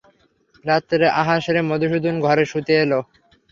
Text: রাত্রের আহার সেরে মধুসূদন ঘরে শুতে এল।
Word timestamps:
রাত্রের 0.65 1.03
আহার 1.21 1.39
সেরে 1.45 1.61
মধুসূদন 1.69 2.15
ঘরে 2.25 2.43
শুতে 2.51 2.73
এল। 2.83 2.91